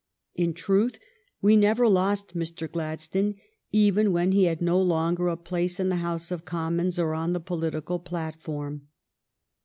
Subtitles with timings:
[0.33, 0.97] In truth,
[1.43, 2.67] we never lost Mr.
[2.67, 3.35] Gladstone,
[3.71, 7.33] even when he had no longer a place in the House of Commons or on
[7.33, 8.87] the political platform.